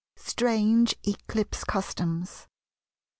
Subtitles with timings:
[0.15, 2.47] STRANGE ECLIPSE CUSTOMS.